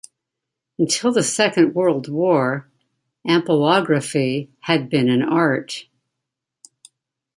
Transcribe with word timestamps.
Until 0.79 1.13
the 1.13 1.21
Second 1.21 1.75
World 1.75 2.07
War, 2.09 2.67
ampelography 3.23 4.49
had 4.61 4.89
been 4.89 5.09
an 5.09 5.21
art. 5.21 5.85